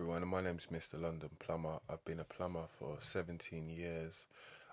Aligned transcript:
everyone, 0.00 0.26
my 0.28 0.40
name's 0.40 0.68
Mr. 0.72 0.98
London 0.98 1.28
Plumber. 1.38 1.78
I've 1.86 2.02
been 2.06 2.20
a 2.20 2.24
plumber 2.24 2.68
for 2.78 2.96
17 3.00 3.68
years. 3.68 4.26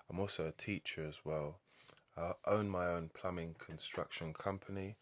I'm 0.08 0.18
also 0.18 0.46
a 0.46 0.52
teacher 0.52 1.04
as 1.06 1.20
well. 1.22 1.58
I 2.16 2.32
own 2.46 2.70
my 2.70 2.86
own 2.86 3.10
plumbing 3.12 3.56
construction 3.58 4.32
company. 4.32 4.96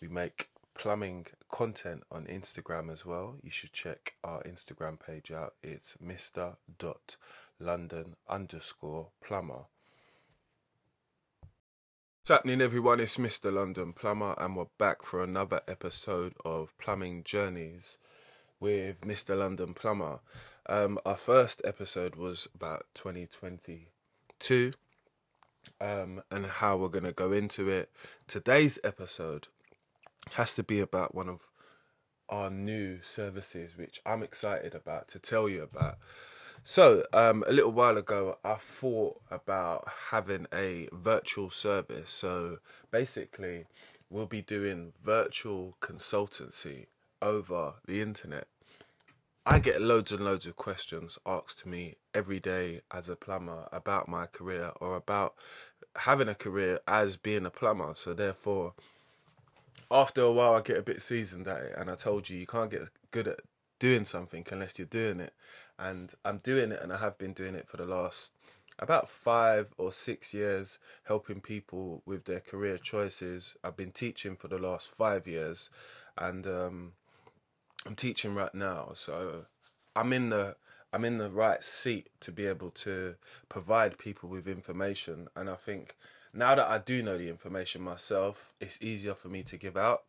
We 0.00 0.08
make 0.08 0.48
plumbing 0.72 1.26
content 1.50 2.04
on 2.10 2.24
Instagram 2.24 2.90
as 2.90 3.04
well. 3.04 3.34
You 3.42 3.50
should 3.50 3.74
check 3.74 4.14
our 4.24 4.42
Instagram 4.44 4.98
page 4.98 5.30
out. 5.30 5.52
It's 5.62 5.98
Mr. 6.02 6.56
London 7.60 8.16
underscore 8.30 9.08
plumber. 9.22 9.66
What's 12.22 12.30
happening, 12.30 12.62
everyone? 12.62 13.00
It's 13.00 13.18
Mr. 13.18 13.52
London 13.52 13.92
Plumber, 13.92 14.34
and 14.38 14.56
we're 14.56 14.64
back 14.78 15.02
for 15.02 15.22
another 15.22 15.60
episode 15.68 16.32
of 16.46 16.72
Plumbing 16.78 17.24
Journeys 17.24 17.98
with 18.60 19.00
Mr. 19.02 19.38
London 19.38 19.74
Plumber. 19.74 20.20
Um, 20.68 20.98
our 21.04 21.16
first 21.16 21.62
episode 21.64 22.16
was 22.16 22.48
about 22.54 22.86
2022 22.94 24.72
um, 25.80 26.22
and 26.30 26.46
how 26.46 26.76
we're 26.76 26.88
going 26.88 27.04
to 27.04 27.12
go 27.12 27.32
into 27.32 27.68
it. 27.68 27.90
Today's 28.26 28.78
episode 28.82 29.48
has 30.32 30.54
to 30.54 30.62
be 30.62 30.80
about 30.80 31.14
one 31.14 31.28
of 31.28 31.48
our 32.28 32.50
new 32.50 33.00
services, 33.02 33.76
which 33.76 34.00
I'm 34.04 34.22
excited 34.22 34.74
about 34.74 35.08
to 35.08 35.18
tell 35.18 35.48
you 35.48 35.62
about. 35.62 35.98
So, 36.64 37.04
um, 37.12 37.44
a 37.46 37.52
little 37.52 37.70
while 37.70 37.96
ago, 37.96 38.38
I 38.44 38.54
thought 38.54 39.20
about 39.30 39.86
having 40.10 40.48
a 40.52 40.88
virtual 40.92 41.50
service. 41.50 42.10
So, 42.10 42.58
basically, 42.90 43.66
we'll 44.10 44.26
be 44.26 44.42
doing 44.42 44.92
virtual 45.04 45.76
consultancy 45.80 46.86
over 47.20 47.74
the 47.86 48.00
internet. 48.00 48.46
I 49.48 49.60
get 49.60 49.80
loads 49.80 50.10
and 50.10 50.24
loads 50.24 50.46
of 50.46 50.56
questions 50.56 51.18
asked 51.24 51.60
to 51.60 51.68
me 51.68 51.94
every 52.12 52.40
day 52.40 52.80
as 52.90 53.08
a 53.08 53.14
plumber 53.14 53.68
about 53.70 54.08
my 54.08 54.26
career 54.26 54.72
or 54.80 54.96
about 54.96 55.34
having 55.94 56.28
a 56.28 56.34
career 56.34 56.80
as 56.88 57.16
being 57.16 57.46
a 57.46 57.50
plumber. 57.50 57.92
So 57.94 58.12
therefore, 58.12 58.74
after 59.88 60.22
a 60.22 60.32
while, 60.32 60.54
I 60.54 60.62
get 60.62 60.78
a 60.78 60.82
bit 60.82 61.00
seasoned 61.00 61.46
at 61.46 61.62
it, 61.62 61.74
and 61.76 61.90
I 61.90 61.94
told 61.94 62.28
you 62.28 62.36
you 62.36 62.46
can't 62.46 62.70
get 62.70 62.88
good 63.12 63.28
at 63.28 63.40
doing 63.78 64.04
something 64.04 64.44
unless 64.50 64.78
you're 64.78 64.86
doing 64.86 65.20
it. 65.20 65.32
And 65.78 66.12
I'm 66.24 66.38
doing 66.38 66.72
it, 66.72 66.82
and 66.82 66.92
I 66.92 66.96
have 66.96 67.16
been 67.16 67.32
doing 67.32 67.54
it 67.54 67.68
for 67.68 67.76
the 67.76 67.86
last 67.86 68.32
about 68.78 69.08
five 69.08 69.68
or 69.78 69.92
six 69.92 70.34
years, 70.34 70.78
helping 71.04 71.40
people 71.40 72.02
with 72.04 72.24
their 72.24 72.40
career 72.40 72.78
choices. 72.78 73.54
I've 73.62 73.76
been 73.76 73.92
teaching 73.92 74.36
for 74.36 74.48
the 74.48 74.58
last 74.58 74.88
five 74.88 75.26
years, 75.26 75.70
and 76.18 76.46
um, 76.46 76.92
I'm 77.86 77.94
teaching 77.94 78.34
right 78.34 78.54
now, 78.54 78.90
so 78.94 79.46
I'm 79.94 80.12
in 80.12 80.30
the 80.30 80.56
I'm 80.92 81.04
in 81.04 81.18
the 81.18 81.30
right 81.30 81.62
seat 81.62 82.10
to 82.20 82.32
be 82.32 82.46
able 82.46 82.70
to 82.70 83.14
provide 83.48 83.98
people 83.98 84.28
with 84.28 84.48
information. 84.48 85.28
And 85.36 85.48
I 85.48 85.54
think 85.54 85.94
now 86.32 86.54
that 86.54 86.66
I 86.66 86.78
do 86.78 87.02
know 87.02 87.18
the 87.18 87.28
information 87.28 87.82
myself, 87.82 88.54
it's 88.60 88.80
easier 88.82 89.14
for 89.14 89.28
me 89.28 89.42
to 89.44 89.56
give 89.56 89.76
out. 89.76 90.04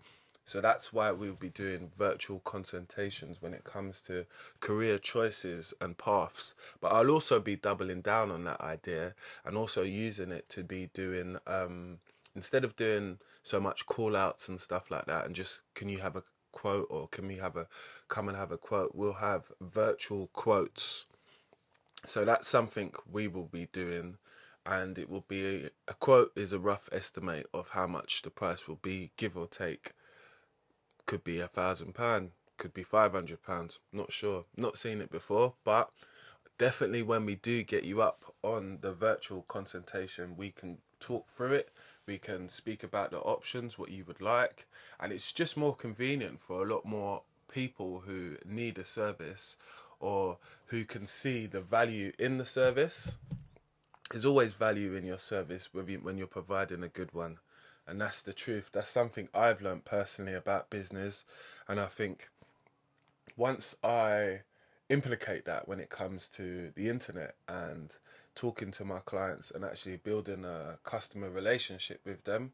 So 0.45 0.61
that's 0.61 0.93
why 0.93 1.11
we'll 1.11 1.33
be 1.33 1.49
doing 1.49 1.91
virtual 1.97 2.39
consultations 2.39 3.41
when 3.41 3.53
it 3.53 3.65
comes 3.65 3.99
to 4.01 4.25
career 4.61 4.97
choices 4.97 5.73
and 5.81 5.97
paths. 5.97 6.55
But 6.79 6.93
I'll 6.93 7.11
also 7.11 7.41
be 7.41 7.57
doubling 7.57 7.99
down 7.99 8.31
on 8.31 8.45
that 8.45 8.61
idea 8.61 9.13
and 9.45 9.57
also 9.57 9.83
using 9.83 10.31
it 10.31 10.47
to 10.49 10.63
be 10.63 10.89
doing, 10.93 11.37
um, 11.45 11.97
instead 12.33 12.63
of 12.63 12.77
doing 12.77 13.17
so 13.43 13.59
much 13.59 13.85
call 13.85 14.15
outs 14.15 14.47
and 14.47 14.61
stuff 14.61 14.89
like 14.89 15.05
that, 15.07 15.25
and 15.25 15.35
just 15.35 15.63
can 15.73 15.89
you 15.89 15.97
have 15.97 16.15
a 16.15 16.23
quote 16.57 16.87
or 16.89 17.07
can 17.07 17.27
we 17.27 17.35
have 17.35 17.55
a 17.55 17.67
come 18.07 18.27
and 18.27 18.35
have 18.35 18.51
a 18.51 18.57
quote? 18.57 18.95
We'll 18.95 19.21
have 19.31 19.51
virtual 19.61 20.27
quotes. 20.33 21.05
So 22.03 22.25
that's 22.25 22.47
something 22.47 22.93
we 23.11 23.27
will 23.27 23.45
be 23.45 23.67
doing 23.71 24.17
and 24.65 24.97
it 24.97 25.07
will 25.07 25.25
be 25.27 25.45
a, 25.45 25.69
a 25.87 25.93
quote 25.93 26.31
is 26.35 26.53
a 26.53 26.59
rough 26.59 26.89
estimate 26.91 27.45
of 27.53 27.69
how 27.69 27.85
much 27.85 28.23
the 28.23 28.31
price 28.31 28.67
will 28.67 28.79
be 28.81 29.11
give 29.17 29.37
or 29.37 29.45
take. 29.45 29.91
Could 31.05 31.23
be 31.23 31.39
a 31.39 31.47
thousand 31.47 31.93
pound 31.93 32.31
could 32.57 32.73
be 32.73 32.81
500 32.81 33.43
pounds 33.43 33.79
not 33.93 34.11
sure. 34.11 34.45
Not 34.57 34.79
seen 34.79 34.99
it 34.99 35.11
before 35.11 35.53
but 35.63 35.91
definitely 36.57 37.03
when 37.03 37.23
we 37.23 37.35
do 37.35 37.61
get 37.61 37.83
you 37.83 38.01
up 38.01 38.33
on 38.41 38.79
the 38.81 38.93
virtual 38.93 39.43
consultation 39.43 40.35
we 40.35 40.49
can 40.49 40.79
talk 40.99 41.29
through 41.29 41.53
it 41.53 41.69
we 42.07 42.17
can 42.17 42.49
speak 42.49 42.83
about 42.83 43.11
the 43.11 43.19
options, 43.19 43.77
what 43.77 43.91
you 43.91 44.05
would 44.05 44.21
like, 44.21 44.65
and 44.99 45.11
it's 45.11 45.31
just 45.31 45.57
more 45.57 45.75
convenient 45.75 46.41
for 46.41 46.63
a 46.63 46.65
lot 46.65 46.85
more 46.85 47.21
people 47.51 48.03
who 48.05 48.37
need 48.45 48.77
a 48.77 48.85
service 48.85 49.57
or 49.99 50.37
who 50.67 50.85
can 50.85 51.05
see 51.05 51.45
the 51.45 51.61
value 51.61 52.11
in 52.17 52.37
the 52.37 52.45
service. 52.45 53.17
There's 54.11 54.25
always 54.25 54.53
value 54.53 54.95
in 54.95 55.05
your 55.05 55.17
service 55.19 55.69
when 55.73 56.17
you're 56.17 56.27
providing 56.27 56.83
a 56.83 56.87
good 56.87 57.13
one, 57.13 57.39
and 57.85 57.99
that's 57.99 58.21
the 58.21 58.33
truth. 58.33 58.69
That's 58.71 58.89
something 58.89 59.27
I've 59.33 59.61
learned 59.61 59.85
personally 59.85 60.33
about 60.33 60.69
business, 60.69 61.25
and 61.67 61.79
I 61.79 61.87
think 61.87 62.29
once 63.35 63.75
I 63.83 64.41
implicate 64.89 65.43
that 65.45 65.67
when 65.67 65.81
it 65.81 65.89
comes 65.89 66.29
to 66.29 66.71
the 66.75 66.87
internet 66.87 67.35
and 67.49 67.93
talking 68.37 68.69
to 68.69 68.85
my 68.85 68.99
clients 68.99 69.51
and 69.51 69.65
actually 69.65 69.97
building 69.97 70.45
a 70.45 70.77
customer 70.83 71.29
relationship 71.29 71.99
with 72.05 72.23
them. 72.23 72.53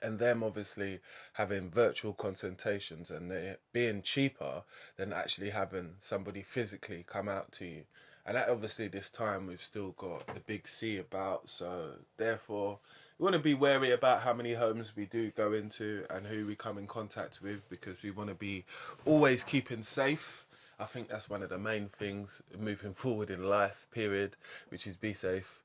And 0.00 0.18
them 0.18 0.42
obviously 0.42 1.00
having 1.34 1.70
virtual 1.70 2.12
consultations 2.12 3.10
and 3.10 3.30
they 3.30 3.56
being 3.72 4.02
cheaper 4.02 4.62
than 4.96 5.12
actually 5.12 5.50
having 5.50 5.94
somebody 6.00 6.42
physically 6.42 7.04
come 7.06 7.28
out 7.28 7.52
to 7.52 7.64
you. 7.64 7.82
And 8.26 8.36
that 8.36 8.48
obviously 8.48 8.88
this 8.88 9.10
time 9.10 9.46
we've 9.46 9.62
still 9.62 9.90
got 9.92 10.26
the 10.32 10.40
big 10.40 10.66
C 10.66 10.96
about 10.98 11.48
so 11.48 11.92
therefore 12.16 12.78
we 13.18 13.24
want 13.24 13.34
to 13.34 13.40
be 13.40 13.54
wary 13.54 13.92
about 13.92 14.20
how 14.20 14.32
many 14.32 14.54
homes 14.54 14.92
we 14.96 15.06
do 15.06 15.30
go 15.30 15.52
into 15.52 16.04
and 16.10 16.26
who 16.26 16.46
we 16.46 16.56
come 16.56 16.78
in 16.78 16.86
contact 16.86 17.40
with 17.42 17.68
because 17.68 18.02
we 18.02 18.10
want 18.10 18.28
to 18.28 18.34
be 18.34 18.64
always 19.04 19.44
keeping 19.44 19.82
safe 19.82 20.43
I 20.78 20.84
think 20.84 21.08
that's 21.08 21.30
one 21.30 21.42
of 21.42 21.50
the 21.50 21.58
main 21.58 21.88
things 21.88 22.42
moving 22.58 22.94
forward 22.94 23.30
in 23.30 23.48
life, 23.48 23.86
period, 23.92 24.36
which 24.68 24.86
is 24.86 24.96
be 24.96 25.14
safe. 25.14 25.60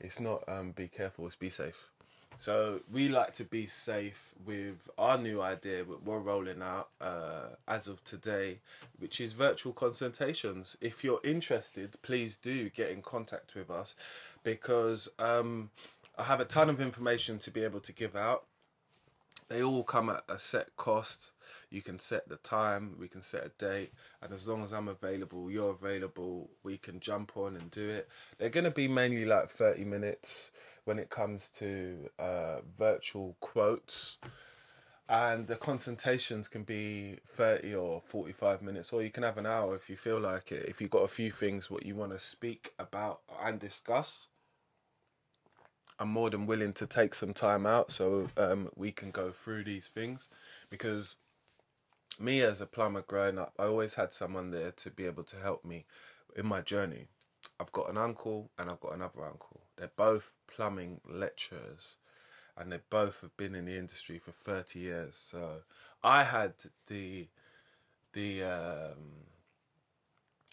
It's 0.00 0.20
not 0.20 0.42
um, 0.48 0.72
be 0.72 0.88
careful, 0.88 1.26
it's 1.26 1.36
be 1.36 1.50
safe. 1.50 1.88
So 2.36 2.80
we 2.90 3.08
like 3.08 3.34
to 3.34 3.44
be 3.44 3.66
safe 3.66 4.32
with 4.46 4.88
our 4.98 5.18
new 5.18 5.42
idea 5.42 5.84
that 5.84 6.04
we're 6.04 6.18
rolling 6.18 6.62
out 6.62 6.88
uh, 7.00 7.48
as 7.68 7.88
of 7.88 8.02
today, 8.04 8.58
which 8.98 9.20
is 9.20 9.32
virtual 9.32 9.72
consultations. 9.72 10.76
If 10.80 11.04
you're 11.04 11.20
interested, 11.22 12.00
please 12.02 12.36
do 12.36 12.70
get 12.70 12.90
in 12.90 13.02
contact 13.02 13.54
with 13.54 13.70
us 13.70 13.94
because 14.42 15.08
um, 15.18 15.70
I 16.18 16.24
have 16.24 16.40
a 16.40 16.44
ton 16.44 16.70
of 16.70 16.80
information 16.80 17.38
to 17.40 17.50
be 17.50 17.64
able 17.64 17.80
to 17.80 17.92
give 17.92 18.16
out. 18.16 18.44
They 19.48 19.62
all 19.62 19.84
come 19.84 20.08
at 20.08 20.24
a 20.28 20.38
set 20.38 20.74
cost 20.76 21.31
you 21.72 21.82
can 21.82 21.98
set 21.98 22.28
the 22.28 22.36
time, 22.36 22.96
we 22.98 23.08
can 23.08 23.22
set 23.22 23.46
a 23.46 23.50
date, 23.58 23.92
and 24.20 24.32
as 24.32 24.46
long 24.46 24.62
as 24.62 24.72
I'm 24.72 24.88
available, 24.88 25.50
you're 25.50 25.70
available, 25.70 26.50
we 26.62 26.76
can 26.76 27.00
jump 27.00 27.36
on 27.36 27.56
and 27.56 27.70
do 27.70 27.88
it. 27.88 28.08
They're 28.38 28.50
going 28.50 28.64
to 28.64 28.70
be 28.70 28.88
mainly 28.88 29.24
like 29.24 29.48
30 29.48 29.84
minutes 29.84 30.50
when 30.84 30.98
it 30.98 31.10
comes 31.10 31.48
to 31.50 32.10
uh, 32.18 32.56
virtual 32.78 33.36
quotes. 33.40 34.18
And 35.08 35.46
the 35.46 35.56
consultations 35.56 36.48
can 36.48 36.62
be 36.62 37.18
30 37.26 37.74
or 37.74 38.02
45 38.06 38.62
minutes, 38.62 38.92
or 38.92 39.02
you 39.02 39.10
can 39.10 39.24
have 39.24 39.36
an 39.36 39.46
hour 39.46 39.74
if 39.74 39.90
you 39.90 39.96
feel 39.96 40.20
like 40.20 40.52
it. 40.52 40.66
If 40.68 40.80
you've 40.80 40.90
got 40.90 41.04
a 41.04 41.08
few 41.08 41.30
things 41.30 41.70
what 41.70 41.84
you 41.84 41.96
want 41.96 42.12
to 42.12 42.18
speak 42.18 42.72
about 42.78 43.20
and 43.42 43.58
discuss, 43.58 44.28
I'm 45.98 46.08
more 46.08 46.30
than 46.30 46.46
willing 46.46 46.72
to 46.74 46.86
take 46.86 47.14
some 47.14 47.34
time 47.34 47.66
out 47.66 47.92
so 47.92 48.28
um, 48.36 48.70
we 48.74 48.90
can 48.90 49.10
go 49.10 49.30
through 49.30 49.64
these 49.64 49.86
things 49.86 50.28
because 50.70 51.16
me 52.18 52.40
as 52.40 52.60
a 52.60 52.66
plumber 52.66 53.02
growing 53.02 53.38
up, 53.38 53.54
I 53.58 53.64
always 53.64 53.94
had 53.94 54.12
someone 54.12 54.50
there 54.50 54.72
to 54.72 54.90
be 54.90 55.06
able 55.06 55.24
to 55.24 55.36
help 55.36 55.64
me 55.64 55.86
in 56.36 56.46
my 56.46 56.60
journey. 56.60 57.06
I've 57.58 57.72
got 57.72 57.90
an 57.90 57.98
uncle 57.98 58.50
and 58.58 58.70
I've 58.70 58.80
got 58.80 58.94
another 58.94 59.24
uncle. 59.24 59.62
They're 59.76 59.90
both 59.94 60.32
plumbing 60.46 61.00
lecturers 61.08 61.96
and 62.56 62.70
they 62.70 62.80
both 62.90 63.20
have 63.22 63.36
been 63.36 63.54
in 63.54 63.64
the 63.64 63.76
industry 63.76 64.18
for 64.18 64.32
30 64.32 64.78
years. 64.78 65.16
So 65.16 65.62
I 66.02 66.24
had 66.24 66.54
the 66.86 67.28
the 68.12 68.42
um, 68.42 69.26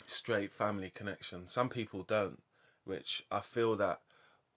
straight 0.05 0.53
family 0.53 0.89
connection. 0.89 1.47
Some 1.47 1.67
people 1.67 2.03
don't, 2.03 2.41
which 2.85 3.25
I 3.29 3.41
feel 3.41 3.75
that 3.75 3.99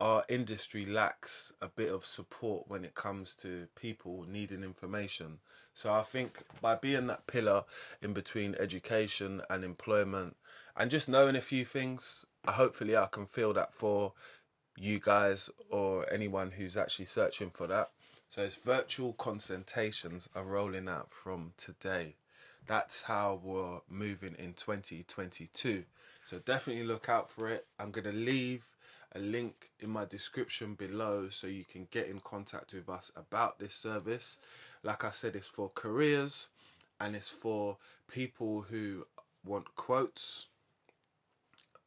our 0.01 0.25
industry 0.29 0.85
lacks 0.85 1.53
a 1.61 1.69
bit 1.69 1.91
of 1.91 2.05
support 2.05 2.65
when 2.69 2.85
it 2.85 2.95
comes 2.95 3.35
to 3.37 3.69
people 3.77 4.25
needing 4.29 4.63
information. 4.65 5.39
So 5.75 5.93
I 5.93 6.03
think 6.03 6.39
by 6.61 6.75
being 6.75 7.07
that 7.07 7.27
pillar 7.27 7.65
in 8.01 8.13
between 8.13 8.57
education 8.59 9.43
and 9.49 9.63
employment 9.65 10.37
and 10.77 10.91
just 10.91 11.09
knowing 11.09 11.37
a 11.37 11.41
few 11.41 11.65
things, 11.65 12.27
hopefully 12.47 12.97
I 12.97 13.07
can 13.07 13.27
feel 13.27 13.53
that 13.53 13.75
for 13.75 14.13
you 14.77 14.99
guys 14.99 15.51
or 15.71 16.11
anyone 16.13 16.53
who's 16.53 16.77
actually 16.77 17.05
searching 17.05 17.51
for 17.51 17.67
that. 17.69 17.91
So 18.29 18.43
it's 18.43 18.57
virtual 18.57 19.13
consultations 19.13 20.29
are 20.35 20.45
rolling 20.45 20.89
out 20.89 21.13
from 21.13 21.53
today. 21.57 22.17
that's 22.67 23.03
how 23.03 23.41
we're 23.43 23.81
moving 23.89 24.35
in 24.39 24.55
2022. 24.55 25.85
So 26.25 26.39
definitely 26.39 26.85
look 26.85 27.09
out 27.09 27.31
for 27.31 27.49
it. 27.49 27.67
I'm 27.79 27.91
going 27.91 28.05
to 28.05 28.13
leave 28.13 28.69
a 29.15 29.19
link 29.19 29.71
in 29.81 29.91
my 29.91 30.05
description 30.05 30.75
below 30.75 31.29
so 31.29 31.47
you 31.47 31.65
can 31.65 31.87
get 31.91 32.09
in 32.09 32.21
contact 32.21 32.73
with 32.73 32.89
us 32.89 33.11
about 33.17 33.59
this 33.59 33.75
service. 33.75 34.39
Like 34.83 35.05
I 35.05 35.11
said, 35.11 35.37
it's 35.37 35.47
for 35.47 35.71
careers 35.75 36.49
and 37.01 37.15
it's 37.15 37.29
for 37.29 37.77
people 38.09 38.63
who 38.63 39.07
want 39.45 39.75
quotes 39.75 40.47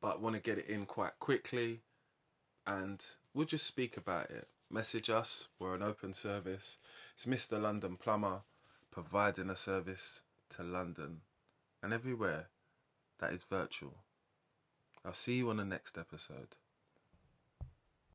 but 0.01 0.21
want 0.21 0.35
to 0.35 0.41
get 0.41 0.57
it 0.57 0.67
in 0.67 0.85
quite 0.85 1.17
quickly 1.19 1.81
and 2.67 3.03
we'll 3.33 3.45
just 3.45 3.65
speak 3.65 3.97
about 3.97 4.29
it. 4.29 4.47
Message 4.69 5.09
us, 5.09 5.47
we're 5.59 5.75
an 5.75 5.83
open 5.83 6.13
service. 6.13 6.77
It's 7.15 7.25
Mr. 7.25 7.61
London 7.61 7.97
Plumber 7.97 8.41
providing 8.91 9.49
a 9.49 9.55
service 9.55 10.21
to 10.55 10.63
London 10.63 11.21
and 11.81 11.93
everywhere 11.93 12.49
that 13.19 13.33
is 13.33 13.43
virtual. 13.43 13.95
I'll 15.03 15.13
see 15.13 15.37
you 15.37 15.49
on 15.49 15.57
the 15.57 15.65
next 15.65 15.97
episode. 15.97 16.55